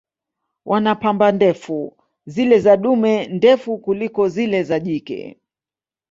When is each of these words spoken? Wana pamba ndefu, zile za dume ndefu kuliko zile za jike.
Wana 0.65 0.95
pamba 0.95 1.31
ndefu, 1.31 1.97
zile 2.25 2.59
za 2.59 2.77
dume 2.77 3.27
ndefu 3.27 3.77
kuliko 3.77 4.29
zile 4.29 4.63
za 4.63 4.79
jike. 4.79 5.37